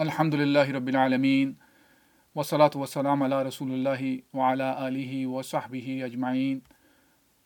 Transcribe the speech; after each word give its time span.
الحمد 0.00 0.34
لله 0.34 0.70
رب 0.70 0.88
العالمين 0.88 1.56
والصلاة 2.34 2.70
والسلام 2.76 3.22
على 3.22 3.42
رسول 3.42 3.72
الله 3.72 4.20
وعلى 4.32 4.88
آله 4.88 5.26
وصحبه 5.26 6.04
أجمعين 6.04 6.62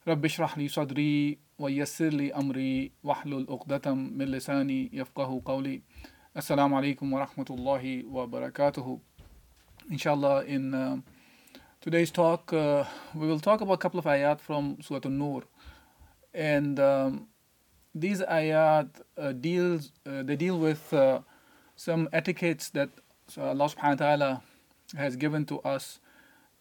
رب 0.09 0.25
اشرح 0.25 0.59
لي 0.59 0.69
صدري 0.69 1.39
ويسر 1.59 2.09
لي 2.09 2.35
أمري 2.35 2.93
واحلل 3.05 3.47
عقدة 3.51 3.95
من 3.95 4.25
لساني 4.25 4.91
يفقه 4.93 5.43
قولي 5.45 5.83
السلام 6.37 6.75
عليكم 6.75 7.13
ورحمة 7.13 7.47
الله 7.51 8.05
وبركاته 8.07 8.99
Inshallah 9.91 10.43
in 10.45 10.75
uh, 10.75 10.97
today's 11.81 12.11
talk 12.11 12.53
uh, 12.53 12.85
we 13.15 13.29
will 13.29 13.39
talk 13.39 13.61
about 13.61 13.75
a 13.75 13.79
couple 13.79 14.01
of 14.01 14.07
ayat 14.07 14.41
from 14.41 14.77
Surah 14.83 15.03
An-Nur. 15.05 15.45
And 16.35 16.81
um, 16.81 17.29
these 17.95 18.21
ayat 18.23 18.89
uh, 19.17 19.31
deals 19.31 19.93
uh, 20.05 20.25
they 20.25 20.35
deal 20.35 20.59
with 20.59 20.93
uh, 20.93 21.21
some 21.80 22.10
etiquettes 22.14 22.70
that 22.70 22.90
Allah 23.38 23.70
subhanahu 23.70 24.00
wa 24.00 24.06
ta'ala 24.06 24.44
has 24.98 25.16
given 25.16 25.46
to 25.46 25.60
us 25.62 26.00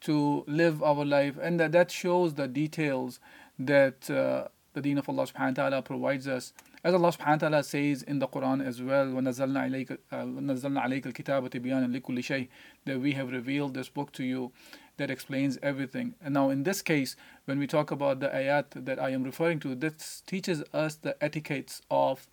to 0.01 0.45
live 0.47 0.83
our 0.83 1.05
life 1.05 1.37
and 1.41 1.61
that, 1.61 1.73
that 1.73 1.91
shows 1.91 2.35
the 2.35 2.49
details 2.49 3.21
that 3.59 4.11
uh, 4.11 4.49
the 4.73 4.81
deen 4.81 4.99
of 4.99 5.09
Allah 5.09 5.27
subhanahu 5.27 5.59
wa 5.59 5.63
ta'ala 5.69 5.83
provides 5.83 6.27
us 6.27 6.53
as 6.83 6.93
Allah 6.93 7.13
subhanahu 7.13 7.43
wa 7.43 7.49
ta'ala 7.49 7.63
says 7.63 8.03
in 8.03 8.19
the 8.19 8.29
Quran 8.29 8.65
as 8.65 8.83
well 8.83 9.07
وَنَزَّلْنَا 9.07 9.71
عَلَيْكَ 9.71 9.99
وَنَزَّلْنَا 10.13 10.83
عَلَيْكَ 10.83 11.07
الْكِتَابَ 11.07 11.49
تِبْيَانًا 11.49 12.01
لِكُلِّ 12.01 12.19
شَيْءٍ 12.19 12.49
that 12.85 13.01
we 13.01 13.13
have 13.13 13.31
revealed 13.31 13.75
this 13.75 13.89
book 13.89 14.13
to 14.13 14.25
you 14.25 14.53
that 14.97 15.11
explains 15.11 15.59
everything. 15.63 16.15
And 16.23 16.35
now, 16.35 16.51
in 16.51 16.63
this 16.63 16.83
case, 16.83 17.17
when 17.47 17.59
we 17.59 17.67
talk 17.67 17.91
about 17.91 18.21
the 18.21 18.29
ayat 18.29 18.85
that 18.85 19.01
I 19.01 19.11
am 19.11 19.25
referring 19.25 19.59
to, 19.61 19.75
this 19.75 20.23
teaches 20.27 20.63
us 20.73 20.95
the 20.95 21.17
etiquettes 21.23 21.83
of 21.91 22.29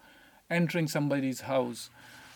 entering 0.49 0.87
somebody's 0.87 1.41
house 1.41 1.89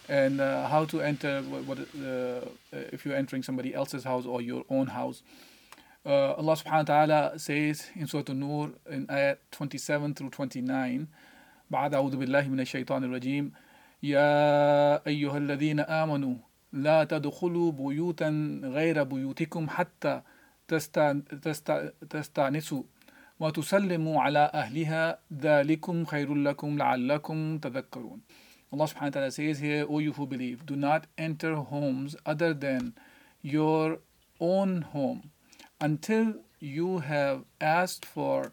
and 0.09 0.39
uh, 0.39 0.67
how 0.67 0.85
to 0.85 1.01
enter 1.01 1.41
what, 1.43 1.65
what 1.65 1.79
uh, 1.79 2.45
if 2.71 3.05
you're 3.05 3.15
entering 3.15 3.43
somebody 3.43 3.73
else's 3.73 4.03
house 4.03 4.25
or 4.25 4.41
your 4.41 4.63
own 4.69 4.87
house. 4.87 5.23
Uh, 6.05 6.33
Allah 6.33 6.53
subhanahu 6.53 6.87
wa 6.87 7.05
ta'ala 7.05 7.39
says 7.39 7.89
in 7.95 8.05
Surah 8.05 8.29
An-Nur 8.29 8.71
in 8.89 9.07
ayat 9.07 9.37
27 9.51 10.13
through 10.13 10.29
29 10.29 11.07
بعد 11.71 11.93
أعوذ 11.93 12.17
بالله 12.17 12.47
من 12.47 12.59
الشيطان 12.59 13.03
الرجيم 13.03 13.51
يا 14.03 15.07
أيها 15.07 15.37
الذين 15.37 15.79
آمنوا 15.79 16.35
لا 16.73 17.03
تدخلوا 17.03 17.71
بيوتا 17.71 18.61
غير 18.63 19.03
بيوتكم 19.03 19.69
حتى 19.69 20.21
تستأنسوا 22.09 22.83
وتسلموا 23.39 24.21
على 24.21 24.51
أهلها 24.53 25.19
ذلكم 25.33 26.05
خير 26.05 26.35
لكم 26.35 26.77
لعلكم 26.77 27.57
تذكرون 27.57 28.21
Allah 28.72 28.84
subhanahu 28.86 29.02
wa 29.02 29.10
ta'ala 29.10 29.30
says 29.32 29.58
here, 29.58 29.84
O 29.88 29.98
you 29.98 30.12
who 30.12 30.26
believe, 30.26 30.64
do 30.64 30.76
not 30.76 31.06
enter 31.18 31.56
homes 31.56 32.14
other 32.24 32.54
than 32.54 32.94
your 33.42 33.98
own 34.38 34.82
home 34.82 35.30
until 35.80 36.34
you 36.60 36.98
have 36.98 37.44
asked 37.60 38.04
for 38.04 38.52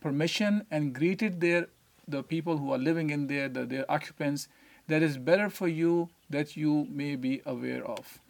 permission 0.00 0.66
and 0.70 0.94
greeted 0.94 1.40
their 1.40 1.68
the 2.06 2.22
people 2.22 2.56
who 2.56 2.72
are 2.72 2.78
living 2.78 3.10
in 3.10 3.26
there, 3.26 3.48
the, 3.48 3.66
their 3.66 3.90
occupants, 3.90 4.48
that 4.86 5.02
is 5.02 5.18
better 5.18 5.50
for 5.50 5.68
you 5.68 6.08
that 6.30 6.56
you 6.56 6.86
may 6.90 7.16
be 7.16 7.42
aware 7.44 7.84
of. 7.84 8.20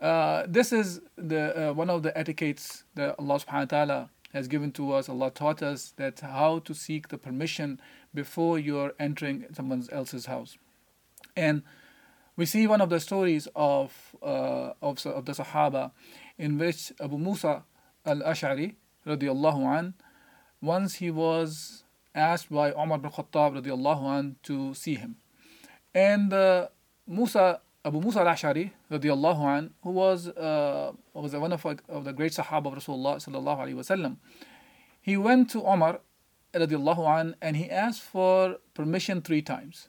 Uh, 0.00 0.44
this 0.48 0.72
is 0.72 1.00
the 1.16 1.70
uh, 1.70 1.72
one 1.72 1.88
of 1.88 2.02
the 2.02 2.16
etiquettes 2.18 2.82
that 2.94 3.14
Allah 3.18 3.38
subhanahu 3.38 3.72
wa 3.72 3.76
ta'ala 3.76 4.10
has 4.34 4.48
given 4.48 4.72
to 4.72 4.92
us. 4.92 5.08
Allah 5.08 5.30
taught 5.30 5.62
us 5.62 5.94
that 5.96 6.20
how 6.20 6.58
to 6.58 6.74
seek 6.74 7.08
the 7.08 7.16
permission 7.16 7.80
before 8.12 8.58
you're 8.58 8.92
entering 8.98 9.46
someone 9.52 9.86
else's 9.92 10.26
house. 10.26 10.58
And 11.36 11.62
we 12.36 12.44
see 12.44 12.66
one 12.66 12.80
of 12.80 12.90
the 12.90 12.98
stories 12.98 13.46
of, 13.54 14.16
uh, 14.20 14.72
of, 14.82 15.06
of 15.06 15.24
the 15.24 15.32
Sahaba 15.32 15.92
in 16.36 16.58
which 16.58 16.92
Abu 17.00 17.16
Musa 17.16 17.62
al-Ash'ari 18.04 18.74
an, 19.06 19.94
once 20.60 20.94
he 20.96 21.10
was 21.12 21.84
asked 22.12 22.50
by 22.50 22.72
Umar 22.72 22.98
bin 22.98 23.12
Khattab 23.12 23.56
an 23.56 24.36
to 24.42 24.74
see 24.74 24.96
him. 24.96 25.16
And 25.94 26.32
uh, 26.32 26.68
Musa, 27.06 27.60
Abu 27.84 28.00
Musa 28.00 28.20
al-Ash'ari 28.20 28.70
radiallahu 28.90 29.58
an, 29.58 29.70
who 29.82 29.90
was, 29.90 30.28
uh, 30.28 30.92
was 31.12 31.34
one 31.34 31.52
of, 31.52 31.66
of 31.66 32.04
the 32.04 32.12
great 32.12 32.32
Sahaba 32.32 32.66
of 32.66 32.82
Rasulullah 32.82 33.16
sallallahu 33.16 33.58
alayhi 33.58 33.74
wasallam, 33.74 34.16
he 35.02 35.18
went 35.18 35.50
to 35.50 35.60
Umar 35.60 36.00
radiallahu 36.54 37.20
an 37.20 37.36
and 37.42 37.56
he 37.56 37.70
asked 37.70 38.00
for 38.02 38.56
permission 38.72 39.20
three 39.20 39.42
times. 39.42 39.88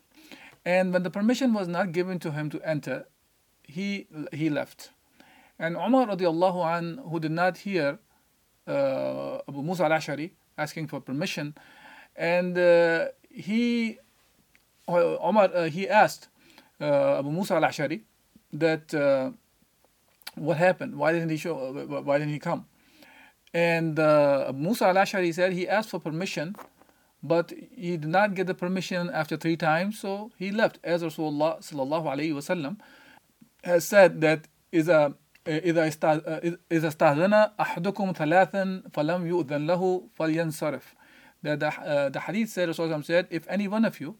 And 0.65 0.91
when 0.91 1.03
the 1.03 1.09
permission 1.09 1.53
was 1.53 1.69
not 1.69 1.93
given 1.93 2.19
to 2.19 2.31
him 2.31 2.49
to 2.49 2.61
enter, 2.67 3.05
he 3.63 4.07
he 4.33 4.49
left. 4.49 4.89
And 5.57 5.77
Umar 5.77 6.07
radiallahu 6.07 6.77
an, 6.77 6.99
who 7.09 7.19
did 7.19 7.31
not 7.31 7.59
hear 7.59 7.99
uh, 8.67 9.37
Abu 9.47 9.61
Musa 9.61 9.85
al-Ash'ari 9.85 10.31
asking 10.57 10.87
for 10.87 10.99
permission, 10.99 11.55
and 12.15 12.57
uh, 12.57 13.05
he 13.29 13.99
Umar 14.89 15.49
uh, 15.53 15.69
he 15.69 15.87
asked 15.87 16.27
uh, 16.84 17.18
Abu 17.18 17.30
Musa 17.30 17.54
al-Ash'ari 17.54 18.02
that 18.52 18.92
uh, 18.94 19.30
what 20.34 20.56
happened? 20.56 20.96
Why 20.96 21.12
didn't 21.12 21.30
he 21.30 21.36
show? 21.36 21.54
Why 21.54 22.18
didn't 22.18 22.32
he 22.32 22.38
come? 22.38 22.66
And 23.52 23.98
uh, 23.98 24.46
Abu 24.48 24.58
Musa 24.58 24.86
al-Ash'ari 24.86 25.34
said 25.34 25.52
he 25.52 25.68
asked 25.68 25.90
for 25.90 25.98
permission, 26.00 26.56
but 27.22 27.52
he 27.74 27.96
did 27.96 28.08
not 28.08 28.34
get 28.34 28.46
the 28.46 28.54
permission 28.54 29.10
after 29.10 29.36
three 29.36 29.56
times, 29.56 29.98
so 29.98 30.30
he 30.36 30.50
left. 30.50 30.78
As 30.82 31.02
Rasulullah 31.02 31.58
sallallahu 31.58 32.04
alaihi 32.04 32.32
wasallam 32.32 32.78
has 33.64 33.86
said 33.86 34.20
that 34.20 34.48
is 34.72 34.88
a 34.88 35.14
إذا 35.46 35.90
إذا 36.70 36.88
استأذن 36.88 37.50
أحدكم 37.60 38.12
ثلاثا 38.12 38.82
فلم 38.92 39.26
يؤذن 39.26 39.66
له 39.66 40.08
فلينصرف. 40.18 40.82
That 41.42 41.60
the, 41.60 41.68
uh, 41.68 42.08
the 42.10 42.20
hadith 42.20 42.50
said, 42.50 42.68
Rasulullah 42.68 43.02
said, 43.02 43.26
if 43.30 43.48
any 43.48 43.66
one 43.66 43.86
of 43.86 43.98
you 44.00 44.16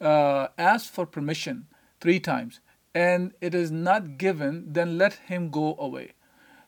uh, 0.00 0.48
asks 0.56 0.88
for 0.88 1.04
permission 1.04 1.66
three 2.01 2.19
times 2.19 2.59
and 2.93 3.33
it 3.39 3.55
is 3.55 3.71
not 3.71 4.17
given, 4.17 4.73
then 4.73 4.97
let 4.97 5.13
him 5.13 5.49
go 5.49 5.75
away. 5.79 6.11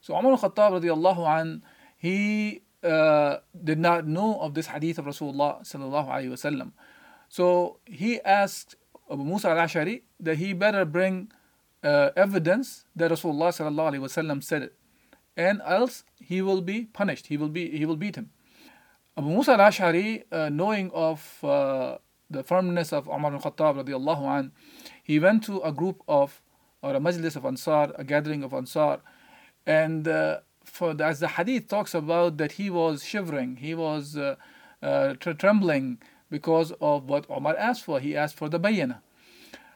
So 0.02 0.18
Umar 0.18 0.32
al-Khattab 0.34 0.82
radiallahu 0.82 1.42
an, 1.42 1.64
he 1.98 2.62
uh, 2.84 3.38
did 3.64 3.80
not 3.80 4.08
know 4.08 4.40
of 4.40 4.54
this 4.54 4.68
hadith 4.68 5.00
of 5.00 5.06
Rasulullah 5.06 5.62
sallallahu 5.62 6.08
alaihi 6.08 6.30
wasallam. 6.30 6.72
So 7.30 7.80
he 7.86 8.22
asked 8.22 8.76
Abu 9.10 9.24
Musa 9.24 9.50
al-Ashari 9.50 10.04
that 10.20 10.38
he 10.38 10.54
better 10.54 10.86
bring 10.86 11.32
uh, 11.84 12.12
evidence 12.16 12.86
that 12.96 13.12
Rasulullah 13.12 13.50
sallallahu 13.50 13.94
alaihi 13.94 14.02
wasallam 14.02 14.44
said 14.44 14.64
it, 14.64 14.74
and 15.36 15.62
else 15.66 16.04
he 16.20 16.42
will 16.42 16.62
be 16.62 16.86
punished. 16.86 17.28
He 17.28 17.38
will 17.38 17.50
be 17.50 17.70
he 17.78 17.86
will 17.86 17.98
beat 17.98 18.16
him. 18.16 18.30
Abu 19.18 19.30
Musa 19.30 19.54
al-Ashari, 19.54 20.24
uh, 20.32 20.50
knowing 20.50 20.92
of 20.94 21.44
uh, 21.44 21.98
the 22.30 22.44
firmness 22.44 22.94
of 22.94 23.08
Umar 23.08 23.34
al-Khattab 23.34 23.84
radiallahu 23.84 24.40
an, 24.40 24.52
he 25.04 25.20
went 25.20 25.44
to 25.44 25.62
a 25.62 25.72
group 25.72 26.02
of 26.08 26.42
or 26.82 26.96
a 26.96 27.00
majlis 27.00 27.36
of 27.36 27.46
Ansar, 27.46 27.94
a 27.96 28.04
gathering 28.04 28.44
of 28.44 28.54
Ansar, 28.54 29.00
and 29.66 30.08
uh, 30.08 30.40
for 30.66 30.94
the, 30.94 31.06
as 31.06 31.20
the 31.20 31.28
hadith 31.30 31.68
talks 31.68 31.94
about 31.94 32.38
that 32.38 32.54
he 32.54 32.70
was 32.70 33.04
shivering, 33.04 33.58
he 33.58 33.74
was 33.74 34.18
uh, 34.18 34.36
uh, 34.82 35.14
trembling 35.16 36.02
because 36.30 36.74
of 36.82 37.10
what 37.10 37.26
Omar 37.30 37.56
asked 37.58 37.84
for. 37.84 38.00
He 38.00 38.18
asked 38.18 38.36
for 38.36 38.50
the 38.50 38.60
bayana. 38.60 39.00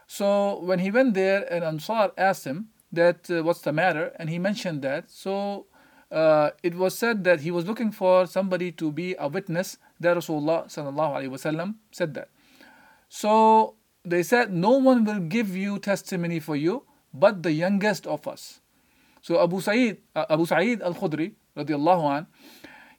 So 0.08 0.60
when 0.60 0.80
he 0.80 0.92
went 0.92 1.14
there, 1.14 1.42
and 1.52 1.64
Ansar 1.64 2.12
asked 2.18 2.46
him 2.46 2.70
that 2.92 3.30
uh, 3.30 3.44
what's 3.44 3.62
the 3.62 3.74
matter, 3.74 4.14
and 4.18 4.30
he 4.30 4.40
mentioned 4.40 4.82
that. 4.82 5.10
So 5.10 5.68
uh, 6.12 6.52
it 6.64 6.76
was 6.76 6.98
said 6.98 7.24
that 7.26 7.42
he 7.42 7.52
was 7.52 7.66
looking 7.66 7.92
for 7.92 8.26
somebody 8.26 8.72
to 8.74 8.92
be 8.92 9.16
a 9.20 9.28
witness 9.28 9.78
that 10.00 10.18
Rasulullah 10.18 10.66
sallallahu 10.66 11.16
alaihi 11.16 11.30
wasallam 11.30 11.76
said 11.92 12.14
that. 12.16 12.30
So 13.10 13.76
they 14.10 14.24
said, 14.24 14.54
no 14.54 14.72
one 14.72 15.04
will 15.04 15.20
give 15.20 15.56
you 15.56 15.80
testimony 15.80 16.40
for 16.40 16.56
you, 16.56 16.84
but 17.14 17.44
the 17.44 17.52
youngest 17.52 18.08
of 18.08 18.28
us. 18.28 18.62
So 19.22 19.42
Abu 19.44 19.62
Sa'id, 19.62 19.98
uh, 20.16 20.26
Abu 20.30 20.46
Sa'id 20.46 20.82
al-Khudri, 20.82 21.34
radiallahu 21.58 22.18
an, 22.18 22.28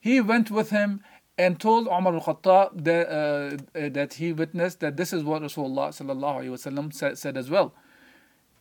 he 0.01 0.21
went 0.21 0.51
with 0.51 0.71
him 0.71 1.03
and 1.39 1.59
told 1.61 1.87
Umar 1.87 2.15
al-Khattab 2.15 2.85
that, 2.85 3.09
uh, 3.09 3.89
that 3.89 4.15
he 4.15 4.33
witnessed 4.33 4.81
that 4.81 4.97
this 4.97 5.13
is 5.13 5.23
what 5.23 5.43
Rasulullah 5.43 5.89
sallallahu 5.89 6.43
alaihi 6.43 6.51
wasallam 6.51 6.93
said, 6.93 7.17
said 7.17 7.37
as 7.37 7.49
well. 7.49 7.75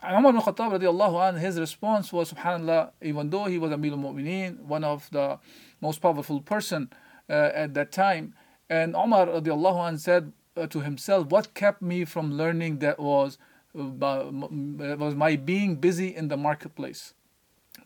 Umar 0.04 0.30
ibn 0.30 0.42
Khattab 0.42 0.80
radiallahu 0.80 1.40
his 1.40 1.60
response 1.60 2.14
was, 2.14 2.32
subhanAllah, 2.32 2.92
even 3.02 3.32
though 3.32 3.46
he 3.46 3.58
was 3.58 3.72
Amir 3.72 3.94
al-Mu'mineen, 3.94 4.60
one 4.62 4.84
of 4.84 5.10
the 5.12 5.40
most 5.82 6.02
powerful 6.02 6.40
person 6.42 6.90
uh, 7.30 7.50
at 7.54 7.74
that 7.74 7.92
time, 7.92 8.36
and 8.70 8.96
Umar 8.96 9.26
radiallahu 9.26 10.00
said 10.00 10.32
uh, 10.47 10.47
to 10.69 10.81
himself, 10.81 11.29
what 11.29 11.55
kept 11.55 11.81
me 11.83 12.05
from 12.05 12.33
learning 12.37 12.79
that 12.79 12.99
was, 12.99 13.39
uh, 13.79 13.85
was 13.85 15.15
my 15.15 15.37
being 15.37 15.77
busy 15.77 16.15
in 16.15 16.29
the 16.29 16.37
marketplace. 16.37 17.15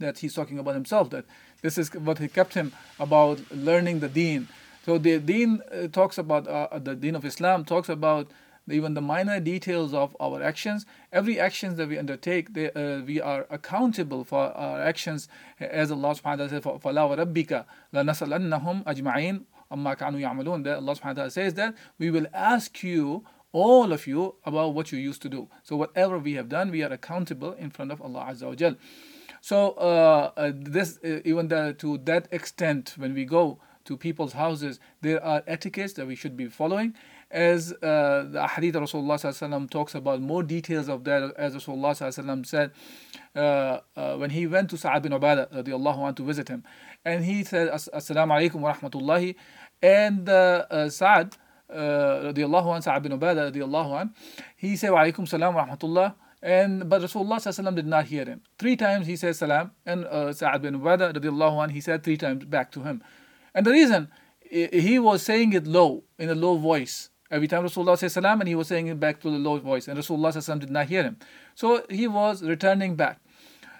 That 0.01 0.19
he's 0.19 0.35
talking 0.35 0.59
about 0.59 0.75
himself, 0.75 1.11
that 1.11 1.25
this 1.63 1.79
is 1.79 1.95
what 1.95 2.19
he 2.19 2.29
kept 2.29 2.55
him 2.55 2.73
about 2.99 3.41
learning 3.51 4.01
the 4.01 4.09
deen. 4.09 4.49
So 4.85 4.99
the 4.99 5.19
deen 5.19 5.63
uh, 5.73 5.89
talks 5.89 6.19
about, 6.19 6.47
uh, 6.49 6.79
the 6.79 6.95
deen 6.95 7.15
of 7.15 7.25
Islam 7.25 7.65
talks 7.65 7.89
about 7.89 8.31
even 8.69 8.95
the 8.95 9.01
minor 9.01 9.39
details 9.39 9.95
of 9.95 10.17
our 10.19 10.43
actions. 10.43 10.87
Every 11.13 11.39
actions 11.39 11.77
that 11.77 11.89
we 11.89 11.99
undertake, 11.99 12.53
they, 12.53 12.71
uh, 12.73 13.01
we 13.03 13.21
are 13.21 13.47
accountable 13.49 14.25
for 14.25 14.53
our 14.57 14.83
actions. 14.83 15.29
As 15.61 15.91
Allah 15.91 16.15
subhanahu 16.15 16.25
wa 16.25 16.37
ta'ala 16.37 16.49
says, 16.49 16.63
فَلَا 16.63 17.17
وَرَبِّكَ 17.17 17.65
لَنَسَلَنَّهُمْ 17.95 18.85
أَجْمَعِينَ 18.85 19.45
amma 19.72 19.96
kanu 19.96 20.20
ya'malun 20.20 20.64
that 20.64 20.78
Allah 20.78 20.94
subhanahu 20.96 21.06
wa 21.06 21.14
ta'ala 21.14 21.32
says 21.32 21.54
that 21.56 21.76
we 21.98 22.12
will 22.12 22.28
ask 22.34 22.84
you 22.84 23.24
all 23.52 23.92
of 23.92 24.08
you 24.08 24.36
about 24.46 24.74
what 24.74 24.92
you 24.92 25.00
used 25.00 25.22
to 25.24 25.30
do. 25.30 25.48
So 25.64 25.76
whatever 25.76 26.18
we 26.20 26.34
have 26.34 26.50
done 26.50 26.72
we 26.72 26.84
are 26.84 26.92
accountable 26.92 27.54
in 27.54 27.70
front 27.70 27.92
of 27.92 28.02
Allah 28.02 28.28
azza 28.30 28.48
wa 28.48 28.56
jal. 28.56 28.76
So 29.42 29.72
uh, 29.72 30.32
uh 30.38 30.52
this 30.56 31.00
uh, 31.04 31.20
even 31.26 31.48
the, 31.48 31.76
to 31.80 31.98
that 32.00 32.28
extent 32.32 32.94
when 32.98 33.14
we 33.14 33.26
go 33.26 33.60
to 33.86 33.98
people's 33.98 34.34
houses 34.34 34.80
there 35.02 35.24
are 35.24 35.44
etiquettes 35.48 35.94
that 35.94 36.08
we 36.08 36.16
should 36.16 36.38
be 36.38 36.48
following. 36.48 36.94
As 37.32 37.72
uh, 37.72 38.26
the 38.30 38.46
hadith 38.46 38.76
of 38.76 38.84
Rasulullah 38.84 39.70
talks 39.70 39.96
about 39.96 40.20
more 40.20 40.44
details 40.44 40.90
of 40.90 41.06
that, 41.06 41.34
as 41.38 41.56
Rasulullah 41.56 42.46
said, 42.46 42.72
uh, 43.34 43.80
uh, 43.96 44.18
when 44.18 44.32
he 44.32 44.48
went 44.48 44.70
to 44.72 44.78
Sa'ad 44.78 45.02
bin 45.04 45.14
Ubadah 45.14 45.50
radiallahu 45.54 46.14
to 46.18 46.24
visit 46.24 46.50
him, 46.50 46.66
and 47.06 47.24
he 47.24 47.46
said, 47.46 47.70
Assalamu 47.70 48.52
alaykum 48.52 48.56
wa 48.56 48.74
rahmatullahi, 48.74 49.36
and 49.82 50.30
uh, 50.30 50.66
uh, 50.70 50.90
Sa'ad 50.90 51.36
uh, 51.70 51.76
radiallahu 51.76 52.76
an, 52.76 52.82
Sa'ad 52.82 53.04
bin 53.04 53.18
Ubadah 53.18 54.10
he 54.58 54.76
said, 54.76 54.92
Wa 54.92 55.04
alaikum 55.04 55.28
salam 55.28 55.56
wa 55.56 55.66
rahmatullah, 55.66 56.16
and 56.42 56.90
but 56.90 57.02
Rasulullah 57.02 57.76
did 57.76 57.88
not 57.88 58.06
hear 58.06 58.26
him. 58.26 58.42
Three 58.60 58.76
times 58.76 59.08
he 59.08 59.16
said 59.16 59.36
salam, 59.36 59.72
and 59.86 60.06
uh, 60.06 60.34
Sa'ad 60.34 60.62
bin 60.62 60.80
Ubadah 60.80 61.14
radiallahu 61.14 61.72
he 61.72 61.82
said 61.82 62.04
three 62.04 62.18
times 62.18 62.46
back 62.46 62.72
to 62.72 62.82
him. 62.82 63.04
And 63.54 63.66
the 63.66 63.72
reason, 63.72 64.10
he 64.50 65.00
was 65.00 65.24
saying 65.24 65.54
it 65.54 65.66
low, 65.66 66.04
in 66.20 66.30
a 66.30 66.36
low 66.36 66.58
voice. 66.58 67.10
Every 67.32 67.48
time 67.48 67.64
Rasulullah 67.64 67.98
says 67.98 68.14
salam 68.14 68.42
and 68.42 68.48
he 68.50 68.56
was 68.56 68.68
saying 68.68 68.88
it 68.88 69.00
back 69.00 69.22
to 69.22 69.30
the 69.32 69.38
low 69.38 69.58
voice 69.58 69.88
and 69.88 69.98
Rasulullah 69.98 70.60
did 70.60 70.70
not 70.70 70.88
hear 70.88 71.04
him. 71.04 71.18
So 71.56 71.86
he 71.90 72.06
was 72.08 72.44
returning 72.44 72.96
back. 72.96 73.22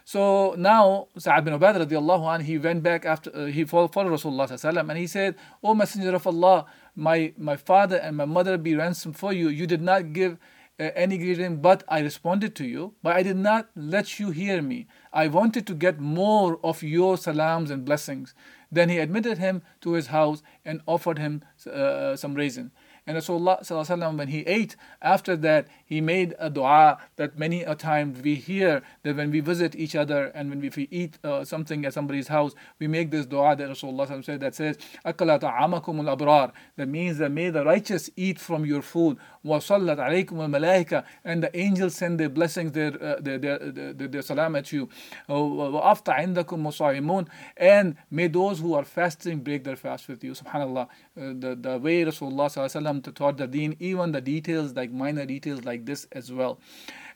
So 0.04 0.56
now 0.58 1.08
Sa'ad 1.18 1.46
bin 1.46 1.54
Ubadah 1.54 1.86
radiallahu 1.86 2.34
anh, 2.34 2.42
he 2.42 2.58
went 2.58 2.84
back 2.84 3.06
after, 3.06 3.36
uh, 3.36 3.46
he 3.46 3.64
followed, 3.64 3.92
Rasulullah 3.92 4.90
and 4.90 4.98
he 4.98 5.08
said, 5.08 5.36
O 5.64 5.74
Messenger 5.74 6.16
of 6.16 6.28
Allah, 6.28 6.66
my, 6.96 7.34
my 7.38 7.56
father 7.56 7.98
and 7.98 8.18
my 8.18 8.26
mother 8.26 8.58
be 8.58 8.76
ransom 8.76 9.14
for 9.14 9.32
you. 9.34 9.50
You 9.50 9.68
did 9.68 9.82
not 9.82 10.14
give 10.14 10.38
uh, 10.80 10.90
any 10.96 11.18
greeting, 11.18 11.58
but 11.58 11.84
I 11.88 12.00
responded 12.00 12.56
to 12.56 12.66
you, 12.66 12.96
but 13.04 13.16
I 13.16 13.24
did 13.24 13.38
not 13.38 13.70
let 13.76 14.20
you 14.20 14.32
hear 14.32 14.62
me. 14.62 14.88
I 15.14 15.28
wanted 15.28 15.68
to 15.68 15.76
get 15.76 16.00
more 16.00 16.60
of 16.64 16.82
your 16.82 17.18
salams 17.18 17.70
and 17.70 17.86
blessings. 17.86 18.34
Then 18.72 18.90
he 18.90 18.98
admitted 18.98 19.38
him 19.38 19.62
to 19.82 19.94
his 19.94 20.08
house 20.08 20.42
and 20.66 20.82
offered 20.88 21.20
him 21.20 21.44
uh, 21.72 22.16
some 22.16 22.34
raisin. 22.34 22.72
And 23.12 23.20
Rasulullah 23.20 24.18
when 24.18 24.30
he 24.30 24.40
ate, 24.48 24.78
after 25.02 25.36
that 25.36 25.68
he 25.84 26.00
made 26.00 26.34
a 26.40 26.50
dua 26.50 26.98
that 27.18 27.38
many 27.38 27.64
a 27.64 27.76
time 27.76 28.16
we 28.24 28.36
hear 28.36 28.84
that 29.04 29.18
when 29.18 29.32
we 29.32 29.42
visit 29.42 29.76
each 29.76 29.96
other 29.98 30.28
and 30.28 30.50
when 30.50 30.62
we 30.62 30.88
eat 30.90 31.18
uh, 31.22 31.44
something 31.44 31.84
at 31.84 31.94
somebody's 31.94 32.30
house, 32.30 32.56
we 32.80 32.88
make 32.88 33.12
this 33.12 33.26
dua 33.26 33.58
that 33.58 33.70
Rasulullah 33.70 34.24
said 34.24 34.40
that 34.40 34.56
says, 34.56 34.78
al-abrar. 35.04 36.54
That 36.78 36.88
means 36.88 37.18
that 37.18 37.32
may 37.32 37.50
the 37.50 37.66
righteous 37.66 38.10
eat 38.16 38.40
from 38.40 38.66
your 38.66 38.82
food. 38.82 39.18
Sallat 39.46 39.98
alaykum 39.98 40.40
al-malaika. 40.40 41.04
And 41.26 41.44
the 41.44 41.58
angels 41.58 41.96
send 41.96 42.18
their 42.18 42.30
blessings, 42.30 42.72
their, 42.72 42.94
uh, 42.94 43.20
their, 43.20 43.38
their, 43.38 43.60
their, 43.60 43.94
their, 44.08 44.22
salam 44.22 44.56
at 44.56 44.72
you. 44.72 44.88
Wa 45.28 45.96
indakum 45.96 46.62
musaimun. 46.62 47.28
And 47.58 47.98
may 48.10 48.28
those 48.30 48.60
who 48.62 48.74
are 48.74 48.86
fasting 48.86 49.40
break 49.40 49.66
their 49.66 49.76
fast 49.76 50.08
with 50.08 50.24
you. 50.24 50.32
Subhanallah. 50.32 50.88
Uh, 51.20 51.34
the, 51.38 51.58
the 51.60 51.78
way 51.78 52.06
Rasulullah 52.06 53.14
taught 53.14 53.38
the 53.38 53.46
deen, 53.46 53.76
even 53.80 54.14
the 54.14 54.22
details 54.22 54.74
like 54.74 54.92
minor 54.92 55.26
details 55.26 55.66
like 55.66 55.86
this 55.86 56.08
as 56.14 56.32
well. 56.32 56.58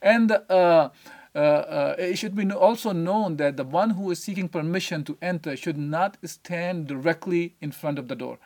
And 0.02 0.32
uh, 0.32 0.90
uh, 1.34 1.38
uh, 1.38 1.96
it 1.98 2.18
should 2.18 2.36
be 2.36 2.52
also 2.52 2.92
known 2.92 3.38
that 3.38 3.56
the 3.56 3.64
one 3.64 3.92
who 3.92 4.12
is 4.12 4.22
seeking 4.22 4.50
permission 4.50 5.06
to 5.06 5.18
enter 5.22 5.56
should 5.56 5.78
not 5.78 6.18
stand 6.26 6.88
directly 6.88 7.56
in 7.62 7.72
front 7.72 7.98
of 7.98 8.10
the 8.10 8.16
door. 8.16 8.38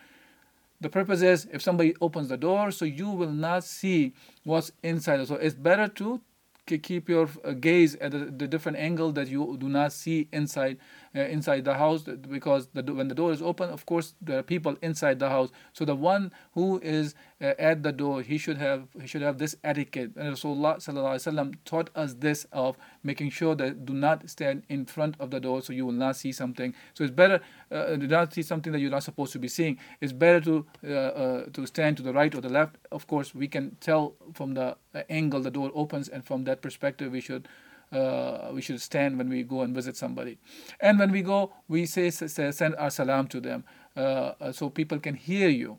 The 0.80 0.88
purpose 0.88 1.20
is 1.20 1.48
if 1.52 1.62
somebody 1.62 1.96
opens 2.00 2.28
the 2.28 2.36
door, 2.36 2.70
so 2.70 2.84
you 2.84 3.10
will 3.10 3.32
not 3.32 3.64
see 3.64 4.14
what's 4.44 4.70
inside. 4.84 5.26
So 5.26 5.34
it's 5.34 5.56
better 5.56 5.88
to 5.88 6.20
keep 6.66 7.08
your 7.08 7.28
uh, 7.44 7.52
gaze 7.52 7.96
at 7.96 8.12
the, 8.12 8.18
the 8.18 8.46
different 8.46 8.78
angle 8.78 9.10
that 9.12 9.26
you 9.26 9.56
do 9.58 9.68
not 9.68 9.92
see 9.92 10.28
inside 10.32 10.78
uh, 11.14 11.20
inside 11.20 11.64
the 11.64 11.74
house 11.74 12.02
because 12.02 12.68
the, 12.72 12.82
when 12.94 13.08
the 13.08 13.14
door 13.14 13.32
is 13.32 13.42
open, 13.42 13.70
of 13.70 13.84
course, 13.86 14.14
there 14.20 14.38
are 14.38 14.42
people 14.42 14.76
inside 14.82 15.18
the 15.18 15.28
house. 15.28 15.50
So 15.72 15.84
the 15.84 15.94
one 15.94 16.32
who 16.52 16.80
is 16.82 17.14
uh, 17.40 17.54
at 17.58 17.82
the 17.82 17.92
door, 17.92 18.22
he 18.22 18.38
should 18.38 18.58
have 18.58 18.86
he 19.00 19.06
should 19.06 19.22
have 19.22 19.38
this 19.38 19.56
etiquette. 19.64 20.12
And 20.16 20.34
Rasulullah 20.36 21.54
taught 21.64 21.90
us 21.94 22.14
this 22.14 22.46
of 22.52 22.76
making 23.02 23.30
sure 23.30 23.54
that 23.56 23.84
do 23.84 23.92
not 23.92 24.28
stand 24.30 24.62
in 24.68 24.84
front 24.84 25.16
of 25.18 25.30
the 25.30 25.40
door, 25.40 25.62
so 25.62 25.72
you 25.72 25.86
will 25.86 25.92
not 25.92 26.16
see 26.16 26.32
something. 26.32 26.74
So 26.94 27.04
it's 27.04 27.12
better 27.12 27.40
uh, 27.70 27.96
do 27.96 28.06
not 28.06 28.32
see 28.32 28.42
something 28.42 28.72
that 28.72 28.78
you're 28.80 28.90
not 28.90 29.02
supposed 29.02 29.32
to 29.32 29.38
be 29.38 29.48
seeing. 29.48 29.78
It's 30.00 30.12
better 30.12 30.40
to 30.42 30.66
uh, 30.86 30.92
uh, 30.92 31.46
to 31.52 31.66
stand 31.66 31.96
to 31.98 32.02
the 32.02 32.12
right 32.12 32.34
or 32.34 32.40
the 32.40 32.48
left. 32.48 32.76
Of 32.92 33.06
course, 33.06 33.34
we 33.34 33.48
can 33.48 33.76
tell 33.80 34.14
from 34.34 34.54
the 34.54 34.76
uh, 34.94 35.02
angle 35.08 35.40
the 35.40 35.50
door 35.50 35.70
opens, 35.74 36.08
and 36.08 36.24
from 36.24 36.44
that 36.44 36.62
perspective, 36.62 37.12
we 37.12 37.20
should 37.20 37.48
uh, 37.92 38.50
we 38.52 38.62
should 38.62 38.80
stand 38.80 39.18
when 39.18 39.28
we 39.28 39.42
go 39.42 39.62
and 39.62 39.74
visit 39.74 39.96
somebody. 39.96 40.38
And 40.80 40.98
when 40.98 41.10
we 41.10 41.22
go, 41.22 41.52
we 41.68 41.86
say, 41.86 42.10
say 42.10 42.50
send 42.50 42.76
our 42.76 42.90
salam 42.90 43.26
to 43.28 43.40
them 43.40 43.64
uh, 43.96 44.00
uh 44.40 44.52
so 44.52 44.70
people 44.70 44.98
can 44.98 45.14
hear 45.14 45.48
you. 45.48 45.78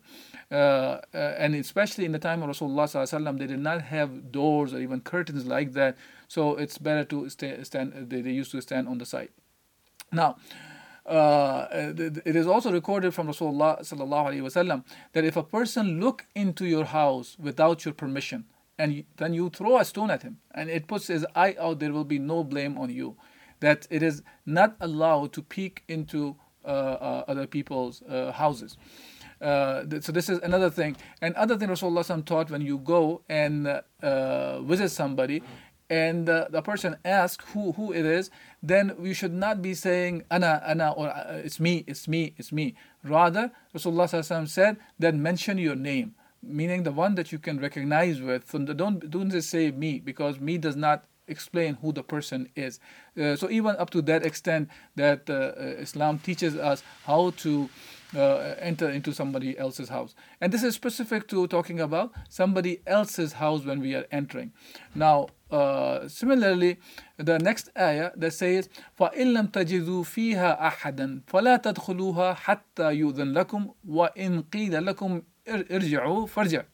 Uh, 0.50 1.00
uh, 1.14 1.34
and 1.38 1.54
especially 1.54 2.04
in 2.04 2.12
the 2.12 2.18
time 2.18 2.42
of 2.42 2.50
Rasulullah, 2.50 3.38
they 3.38 3.46
did 3.46 3.58
not 3.58 3.82
have 3.82 4.30
doors 4.30 4.74
or 4.74 4.80
even 4.80 5.00
curtains 5.00 5.46
like 5.46 5.72
that. 5.72 5.96
So 6.28 6.56
it's 6.56 6.76
better 6.76 7.04
to 7.04 7.28
stay, 7.30 7.62
stand, 7.64 8.10
they, 8.10 8.20
they 8.20 8.32
used 8.32 8.50
to 8.52 8.60
stand 8.60 8.88
on 8.88 8.98
the 8.98 9.06
side. 9.06 9.30
Now, 10.12 10.36
uh, 11.06 11.66
it 11.72 12.36
is 12.36 12.46
also 12.46 12.70
recorded 12.70 13.14
from 13.14 13.28
Rasulullah 13.28 14.84
that 15.12 15.24
if 15.24 15.36
a 15.36 15.42
person 15.42 16.00
look 16.00 16.26
into 16.34 16.66
your 16.66 16.84
house 16.84 17.36
without 17.40 17.84
your 17.84 17.94
permission, 17.94 18.44
and 18.82 19.04
then 19.16 19.32
you 19.32 19.48
throw 19.48 19.78
a 19.78 19.84
stone 19.84 20.10
at 20.10 20.24
him 20.24 20.38
and 20.56 20.68
it 20.68 20.88
puts 20.88 21.06
his 21.06 21.24
eye 21.36 21.54
out, 21.60 21.78
there 21.78 21.92
will 21.92 22.04
be 22.04 22.18
no 22.18 22.42
blame 22.42 22.76
on 22.76 22.90
you. 22.90 23.16
That 23.60 23.86
it 23.90 24.02
is 24.02 24.22
not 24.44 24.74
allowed 24.80 25.32
to 25.34 25.42
peek 25.42 25.84
into 25.86 26.34
uh, 26.64 26.68
uh, 26.68 27.24
other 27.28 27.46
people's 27.46 28.02
uh, 28.02 28.32
houses. 28.32 28.76
Uh, 29.40 29.84
so 30.00 30.10
this 30.10 30.28
is 30.28 30.40
another 30.40 30.68
thing. 30.68 30.96
And 31.20 31.32
other 31.36 31.56
thing 31.56 31.68
Rasulullah 31.68 32.24
taught 32.24 32.50
when 32.50 32.62
you 32.62 32.78
go 32.78 33.22
and 33.28 33.68
uh, 34.02 34.62
visit 34.62 34.88
somebody 34.88 35.44
and 35.88 36.28
uh, 36.28 36.46
the 36.50 36.62
person 36.62 36.96
asks 37.04 37.44
who, 37.52 37.70
who 37.72 37.92
it 37.92 38.04
is, 38.04 38.30
then 38.64 38.96
we 38.98 39.14
should 39.14 39.32
not 39.32 39.62
be 39.62 39.74
saying 39.74 40.24
ana, 40.28 40.60
ana, 40.66 40.90
or 40.90 41.12
it's 41.44 41.60
me, 41.60 41.84
it's 41.86 42.08
me, 42.08 42.34
it's 42.36 42.50
me. 42.50 42.74
Rather, 43.04 43.52
Rasulullah 43.76 44.48
said 44.48 44.76
then 44.98 45.22
mention 45.22 45.58
your 45.58 45.76
name 45.76 46.16
meaning 46.41 46.83
the 46.83 46.91
one 46.91 47.15
that 47.15 47.31
you 47.31 47.39
can 47.39 47.59
recognize 47.59 48.21
with. 48.21 48.49
So 48.49 48.59
don't 48.59 49.09
don't 49.09 49.29
just 49.29 49.49
say 49.49 49.71
me 49.71 49.99
because 49.99 50.39
me 50.39 50.57
does 50.57 50.75
not 50.75 51.05
explain 51.27 51.77
who 51.81 51.91
the 51.91 52.03
person 52.03 52.49
is. 52.55 52.79
Uh, 53.19 53.35
so 53.35 53.49
even 53.49 53.75
up 53.77 53.89
to 53.89 54.01
that 54.03 54.25
extent 54.25 54.69
that 54.95 55.29
uh, 55.29 55.33
uh 55.33 55.83
Islam 55.85 56.19
teaches 56.19 56.55
us 56.55 56.83
how 57.03 57.31
to 57.31 57.69
uh, 58.15 58.55
enter 58.59 58.89
into 58.89 59.13
somebody 59.13 59.57
else's 59.57 59.89
house. 59.89 60.15
And 60.39 60.51
this 60.51 60.63
is 60.63 60.75
specific 60.75 61.27
to 61.29 61.47
talking 61.47 61.79
about 61.79 62.11
somebody 62.29 62.79
else's 62.87 63.33
house 63.33 63.65
when 63.65 63.81
we 63.81 63.95
are 63.95 64.05
entering. 64.11 64.53
Now, 64.95 65.27
uh, 65.51 66.07
similarly, 66.07 66.79
the 67.17 67.39
next 67.39 67.69
ayah 67.77 68.11
that 68.15 68.33
says, 68.33 68.69
فَإِن 68.99 69.33
لَمْ 69.33 69.51
تَجِدُوا 69.51 70.03
فِيهَا 70.03 70.67
أَحَدًا 70.67 71.21
فَلَا 71.27 71.57
تَدْخُلُوهَا 71.57 72.35
حَتَّى 72.35 72.95
يُؤْذَنْ 72.95 73.33
لَكُمْ 73.33 73.73
وَإِن 73.87 74.43
قِيلَ 74.51 74.85
لَكُمْ 74.85 75.21
ارجعوا 75.47 76.25
فارجعوا 76.25 76.65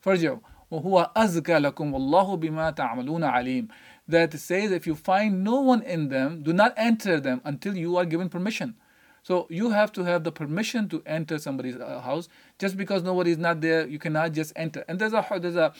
فارجعوا 0.00 0.38
وهو 0.70 1.10
أزكى 1.16 1.58
لكم 1.58 1.94
والله 1.94 2.36
بما 2.36 2.70
تعملون 2.70 3.24
عليم 3.24 3.68
that 4.08 4.32
says 4.32 4.72
if 4.72 4.86
you 4.86 4.94
find 4.94 5.44
no 5.44 5.60
one 5.60 5.82
in 5.82 6.08
them 6.08 6.42
do 6.42 6.52
not 6.52 6.72
enter 6.76 7.20
them 7.20 7.40
until 7.44 7.76
you 7.76 7.96
are 7.96 8.04
given 8.04 8.28
permission 8.28 8.74
so 9.22 9.46
you 9.50 9.70
have 9.70 9.92
to 9.92 10.04
have 10.04 10.24
the 10.24 10.32
permission 10.32 10.88
to 10.88 11.02
enter 11.04 11.38
somebody's 11.38 11.76
uh, 11.76 12.00
house 12.00 12.28
just 12.58 12.76
because 12.76 13.02
nobody 13.02 13.32
is 13.32 13.38
not 13.38 13.60
there, 13.60 13.86
you 13.86 13.98
cannot 13.98 14.32
just 14.32 14.52
enter. 14.56 14.84
And 14.88 14.98
there's 14.98 15.12
a 15.12 15.24
there's 15.38 15.56
a, 15.56 15.72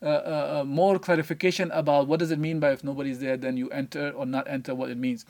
a, 0.00 0.10
a 0.60 0.64
more 0.64 0.98
clarification 0.98 1.70
about 1.72 2.06
what 2.06 2.20
does 2.20 2.30
it 2.30 2.38
mean 2.38 2.60
by 2.60 2.70
if 2.70 2.84
nobody 2.84 3.10
is 3.10 3.18
there, 3.18 3.36
then 3.36 3.56
you 3.56 3.68
enter 3.70 4.10
or 4.10 4.26
not 4.26 4.46
enter, 4.48 4.74
what 4.74 4.90
it 4.90 4.98
means. 4.98 5.26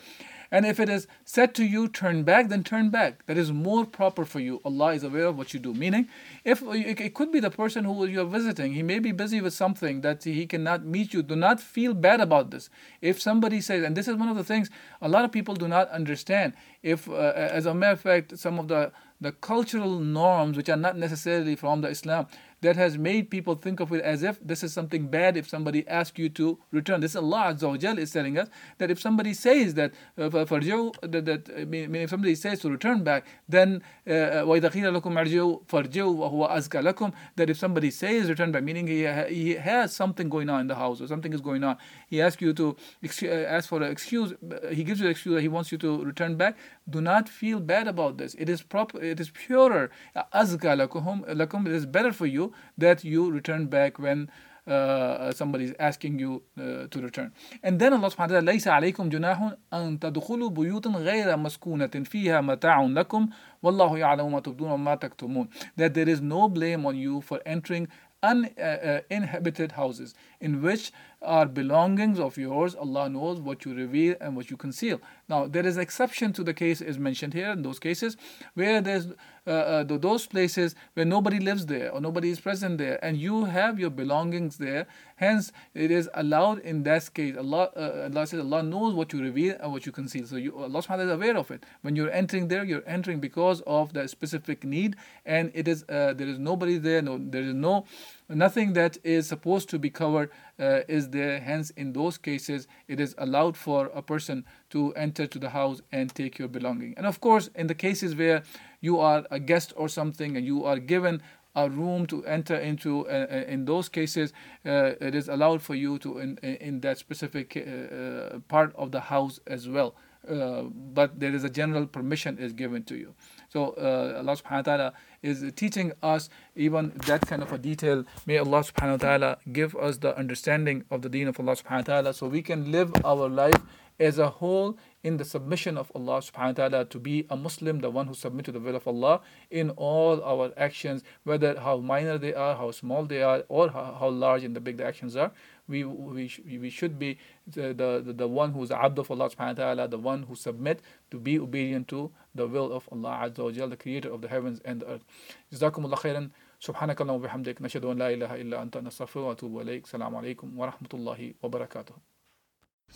And 0.52 0.66
if 0.66 0.80
it 0.80 0.90
is 0.90 1.08
said 1.26 1.54
to 1.56 1.64
you, 1.64 1.88
turn 1.88 2.24
back, 2.24 2.50
then 2.50 2.64
turn 2.64 2.90
back. 2.90 3.26
That 3.28 3.38
is 3.38 3.52
more 3.52 3.86
proper 3.86 4.26
for 4.26 4.40
you. 4.40 4.62
Allah 4.66 4.94
is 4.94 5.04
aware 5.04 5.26
of 5.26 5.38
what 5.38 5.54
you 5.54 5.60
do. 5.60 5.74
Meaning, 5.74 6.08
if 6.44 6.64
it 6.64 7.14
could 7.14 7.32
be 7.32 7.40
the 7.40 7.52
person 7.52 7.86
who 7.86 8.06
you 8.06 8.22
are 8.22 8.26
visiting, 8.26 8.74
he 8.74 8.84
may 8.84 9.00
be 9.00 9.12
busy 9.12 9.42
with 9.42 9.54
something 9.54 10.02
that 10.02 10.24
he 10.24 10.46
cannot 10.48 10.84
meet 10.84 11.14
you. 11.14 11.22
Do 11.22 11.36
not 11.36 11.60
feel 11.60 11.94
bad 11.94 12.20
about 12.20 12.52
this. 12.52 12.70
If 13.02 13.22
somebody 13.22 13.62
says, 13.62 13.84
and 13.84 13.96
this 13.96 14.08
is 14.08 14.16
one 14.16 14.30
of 14.30 14.38
the 14.38 14.44
things 14.44 14.70
a 15.02 15.10
lot 15.10 15.26
of 15.26 15.32
people 15.32 15.56
do 15.56 15.68
not 15.68 15.90
understand. 15.90 16.54
If, 16.82 17.10
uh, 17.10 17.34
as 17.36 17.66
a 17.66 17.74
matter 17.74 17.94
of 17.94 18.02
fact, 18.02 18.38
some 18.38 18.58
of 18.60 18.68
the 18.68 18.92
the 19.22 19.32
cultural 19.34 20.00
norms 20.00 20.56
which 20.56 20.70
are 20.70 20.78
not 20.78 20.98
necessarily 20.98 21.56
from 21.56 21.82
the 21.82 21.90
Islam 21.90 22.28
that 22.65 22.77
has 22.77 22.97
made 22.97 23.31
people 23.31 23.55
think 23.55 23.79
of 23.79 23.93
it 23.93 24.01
as 24.01 24.23
if 24.23 24.39
this 24.41 24.63
is 24.63 24.73
something 24.73 25.07
bad 25.07 25.37
if 25.37 25.47
somebody 25.47 25.87
asks 25.87 26.19
you 26.19 26.31
to 26.31 26.59
return. 26.73 27.01
This 27.01 27.15
Allah 27.15 27.55
Azza 27.55 27.69
wa 27.69 28.01
is 28.01 28.11
telling 28.11 28.39
us 28.39 28.49
that 28.79 28.91
if 28.91 28.99
somebody 28.99 29.35
says 29.35 29.75
that 29.75 29.93
uh, 30.17 30.45
for 30.47 30.61
you, 30.61 30.93
that, 31.03 31.27
that 31.27 31.51
I 31.59 31.67
mean, 31.67 31.95
if 31.95 32.09
somebody 32.09 32.35
says 32.35 32.61
to 32.61 32.71
return 32.71 33.05
back, 33.05 33.27
then 33.49 33.83
وَإِذَا 34.07 34.71
قِيلَ 34.73 34.99
لَكُمْ 34.99 35.13
أَرْجِعُوا 35.13 35.67
فَارْجِعُوا 35.67 36.17
وَهُوَ 36.17 36.51
أَزْكَى 36.51 36.83
لَكُمْ 36.83 37.13
that 37.37 37.51
if 37.51 37.59
somebody 37.59 37.91
says 37.91 38.31
return 38.31 38.51
back, 38.51 38.63
meaning 38.63 38.87
he, 38.87 39.05
ha- 39.05 39.27
he 39.27 39.57
has 39.57 39.95
something 39.95 40.31
going 40.31 40.49
on 40.49 40.63
in 40.63 40.67
the 40.67 40.75
house 40.75 41.03
or 41.03 41.07
something 41.07 41.35
is 41.35 41.43
going 41.43 41.63
on, 41.63 41.77
he 42.09 42.23
asks 42.23 42.41
you 42.41 42.55
to 42.55 42.77
uh, 43.05 43.27
ask 43.27 43.69
for 43.69 43.83
an 43.83 43.91
excuse, 43.91 44.33
he 44.73 44.85
gives 44.85 45.01
you 45.01 45.07
an 45.07 45.11
excuse 45.11 45.35
that 45.35 45.43
he 45.43 45.49
wants 45.49 45.71
you 45.71 45.77
to 45.77 46.03
return 46.03 46.37
back, 46.37 46.57
do 46.89 47.01
not 47.01 47.29
feel 47.29 47.61
bad 47.61 47.89
about 47.89 48.19
this. 48.19 48.35
It 48.35 48.49
is 48.49 48.63
proper, 48.63 49.03
it 49.03 49.21
is 49.21 49.31
purer. 49.31 49.91
أَزْكَى 50.17 50.89
لَكُمْ 50.89 51.67
It 51.67 51.73
is 51.73 51.87
better 51.87 52.13
for 52.13 52.27
you 52.27 52.53
that 52.79 53.05
you 53.05 53.31
return 53.31 53.67
back 53.67 53.99
when 53.99 54.31
uh, 54.67 55.33
somebody 55.33 55.65
is 55.65 55.75
asking 55.79 56.19
you 56.19 56.43
uh, 56.59 56.87
to 56.91 57.01
return. 57.01 57.33
And 57.63 57.79
then 57.79 57.93
Allah 57.93 58.09
subhanahu 58.11 58.19
wa 58.19 58.41
ta'ala 58.41 58.53
ليس 58.53 58.69
عليكم 58.69 59.09
جناح 59.09 59.55
أن 59.73 59.99
تدخلوا 60.01 60.51
بيوت 60.51 60.87
غير 60.89 61.37
مسكونة 61.37 61.87
فيها 62.05 62.41
متاع 62.41 62.83
لكم 62.83 63.29
والله 63.63 63.99
يعلم 63.99 64.33
ما 64.33 64.41
تبدون 64.41 64.71
وما 64.71 64.95
تكتمون. 64.95 65.49
That 65.77 65.95
there 65.95 66.09
is 66.09 66.21
no 66.21 66.49
blame 66.49 66.87
on 66.87 66.97
you 66.97 67.21
for 67.21 67.41
entering 67.47 67.89
uninhabited 68.23 69.71
uh, 69.71 69.75
uh 69.75 69.77
houses 69.77 70.15
in 70.41 70.63
which 70.63 70.93
are 71.22 71.46
belongings 71.46 72.20
of 72.20 72.38
yours. 72.38 72.76
Allah 72.76 73.10
knows 73.10 73.40
what 73.40 73.66
you 73.66 73.74
reveal 73.74 74.16
and 74.22 74.36
what 74.36 74.50
you 74.50 74.58
conceal. 74.58 75.02
Now, 75.28 75.48
there 75.48 75.66
is 75.66 75.78
exception 75.78 76.34
to 76.34 76.44
the 76.44 76.54
case 76.54 76.82
is 76.82 76.98
mentioned 76.98 77.34
here 77.34 77.52
in 77.52 77.62
those 77.62 77.80
cases 77.80 78.16
where 78.54 78.82
there's 78.82 79.08
uh, 79.48 79.52
uh, 79.52 79.84
those 79.84 80.28
places 80.28 80.76
where 80.94 81.06
nobody 81.06 81.40
lives 81.40 81.66
there 81.66 81.92
or 81.92 82.00
nobody 82.00 82.30
is 82.30 82.40
present 82.40 82.78
there 82.78 83.04
and 83.04 83.18
you 83.18 83.46
have 83.46 83.80
your 83.80 83.90
belongings 83.90 84.58
there. 84.58 84.86
Hence, 85.16 85.52
it 85.74 85.92
is 85.92 86.10
allowed 86.14 86.60
in 86.60 86.84
that 86.84 87.14
case. 87.14 87.36
Allah, 87.36 87.70
uh, 87.76 88.10
Allah 88.14 88.28
says 88.28 88.40
Allah 88.40 88.64
knows 88.64 88.94
what 88.94 89.12
you 89.12 89.22
reveal 89.22 89.58
and 89.60 89.72
what 89.72 89.86
you 89.86 89.92
conceal. 89.92 90.26
So 90.26 90.36
you, 90.36 90.56
Allah 90.58 90.82
subhanahu 90.82 91.06
is 91.06 91.12
aware 91.12 91.38
of 91.38 91.52
it. 91.52 91.66
When 91.82 91.96
you're 91.96 92.12
entering 92.12 92.48
there, 92.48 92.64
you're 92.64 92.88
entering 92.88 93.20
because 93.20 93.62
of 93.62 93.92
the 93.94 94.08
specific 94.08 94.64
need 94.64 94.96
and 95.26 95.52
it 95.54 95.68
is 95.68 95.84
uh, 95.90 96.14
there 96.14 96.28
is 96.28 96.38
nobody 96.38 96.78
there, 96.78 97.02
no, 97.02 97.18
there 97.18 97.44
is 97.44 97.54
no 97.54 97.86
nothing 98.30 98.74
that 98.74 98.98
is 99.04 99.28
supposed 99.28 99.70
to 99.70 99.80
be 99.80 99.90
covered 99.90 100.30
uh, 100.60 100.82
is 100.88 101.10
there. 101.10 101.40
Hence, 101.40 101.72
in 101.72 101.94
those 101.94 102.18
cases, 102.18 102.68
it 102.88 103.00
is 103.00 103.16
allowed 103.18 103.58
for 103.58 103.88
a 103.88 104.02
person 104.02 104.46
to 104.70 104.94
enter 104.94 105.28
to 105.28 105.40
the 105.40 105.50
house 105.50 105.82
and 105.92 106.14
take 106.14 106.38
your 106.40 106.48
belonging. 106.48 106.94
And 106.98 107.06
of 107.06 107.20
course, 107.20 107.50
in 107.56 107.68
the 107.68 107.76
cases 107.76 108.16
where 108.16 108.44
you 108.82 109.00
are 109.00 109.26
a 109.32 109.40
guest 109.40 109.74
or 109.76 109.90
something 109.90 110.38
and 110.38 110.46
you 110.46 110.66
are 110.66 110.80
given 110.80 111.22
a 111.56 111.70
room 111.70 112.06
to 112.06 112.24
enter 112.26 112.56
into 112.56 113.08
uh, 113.08 113.26
uh 113.32 113.36
in 113.48 113.66
those 113.66 113.90
cases 113.90 114.34
uh, 114.68 114.92
it 115.02 115.16
is 115.16 115.28
allowed 115.28 115.62
for 115.62 115.74
you 115.74 115.98
to 115.98 116.20
in, 116.20 116.38
in 116.38 116.80
that 116.80 116.98
specific 117.00 117.58
uh, 117.58 117.60
uh 117.60 118.40
part 118.48 118.72
of 118.76 118.92
the 118.92 119.00
house 119.00 119.40
as 119.48 119.68
well 119.68 119.96
uh, 120.28 120.64
but 120.94 121.20
there 121.20 121.34
is 121.34 121.44
a 121.44 121.50
general 121.50 121.86
permission 121.86 122.38
is 122.38 122.54
given 122.54 122.84
to 122.84 122.96
you 122.96 123.14
so 123.50 123.72
uh, 123.78 124.18
Allah 124.18 124.36
subhanahu 124.38 124.52
wa 124.52 124.62
ta'ala 124.62 124.94
is 125.24 125.44
teaching 125.56 125.92
us 126.04 126.30
even 126.56 126.92
that 127.08 127.22
kind 127.22 127.42
of 127.42 127.52
a 127.52 127.58
detail. 127.58 128.06
May 128.28 128.38
Allah 128.38 128.60
subhanahu 128.64 128.92
wa 128.92 128.98
ta'ala 128.98 129.38
give 129.52 129.76
us 129.76 129.98
the 129.98 130.16
understanding 130.16 130.86
of 130.92 131.02
the 131.02 131.10
deen 131.10 131.28
of 131.28 131.40
Allah 131.40 131.56
subhanahu 131.56 131.88
wa 131.88 131.94
ta'ala 131.94 132.14
so 132.14 132.28
we 132.28 132.44
can 132.44 132.72
live 132.72 132.94
our 133.04 133.28
life 133.28 133.58
as 134.00 134.20
a 134.20 134.30
whole 134.30 134.78
in 135.03 135.17
the 135.17 135.25
submission 135.25 135.77
of 135.77 135.91
Allah 135.95 136.19
subhanahu 136.19 136.59
wa 136.59 136.69
ta'ala 136.69 136.85
to 136.87 136.99
be 136.99 137.27
a 137.31 137.37
Muslim, 137.37 137.81
the 137.81 137.91
one 137.91 138.07
who 138.07 138.15
submit 138.15 138.45
to 138.47 138.53
the 138.53 138.61
will 138.61 138.77
of 138.77 138.87
Allah 138.87 139.21
in 139.51 139.71
all 139.71 140.23
our 140.23 140.53
actions, 140.57 141.03
whether 141.25 141.59
how 141.61 141.79
minor 141.79 142.19
they 142.19 142.35
are, 142.35 142.57
how 142.57 142.71
small 142.71 143.05
they 143.05 143.23
are, 143.23 143.45
or 143.49 143.71
how, 143.71 143.97
how 144.01 144.09
large 144.09 144.45
and 144.45 144.55
the 144.57 144.61
big 144.61 144.77
the 144.77 144.85
actions 144.87 145.17
are. 145.17 145.33
We, 145.67 145.85
we, 145.85 146.31
we 146.61 146.69
should 146.71 146.99
be 146.99 147.19
the, 147.47 147.73
the, 147.73 148.13
the 148.13 148.29
one 148.29 148.53
who 148.53 148.63
is 148.63 148.71
abd 148.71 148.99
of 148.99 149.11
Allah 149.11 149.31
subhanahu 149.31 149.59
wa 149.59 149.65
ta'ala, 149.65 149.89
the 149.89 149.99
one 149.99 150.25
who 150.25 150.35
submit 150.35 150.81
to 151.11 151.19
be 151.19 151.39
obedient 151.39 151.89
to 151.89 152.11
the 152.35 152.47
will 152.47 152.73
of 152.73 152.89
Allah 152.93 153.31
Azza 153.31 153.45
wa 153.45 153.51
Jal, 153.51 153.69
the 153.69 153.77
creator 153.77 154.13
of 154.13 154.21
the 154.21 154.29
heavens 154.29 154.61
and 154.65 154.81
the 154.81 154.87
earth. 154.87 155.05
جزاكم 155.53 155.85
الله 155.85 155.97
خيرا 155.97 156.31
سبحانك 156.61 157.01
اللهم 157.01 157.17
وبحمدك 157.17 157.63
نشهد 157.63 157.85
أن 157.85 157.99
لا 157.99 158.09
إله 158.15 158.35
إلا 158.41 158.63
أنت 158.63 158.77
نستغفرك 158.77 159.25
ونتوب 159.25 159.61
إليك 159.61 159.85
السلام 159.85 160.17
عليكم 160.17 160.59
ورحمة 160.59 160.89
الله 160.95 161.35
وبركاته 161.43 162.08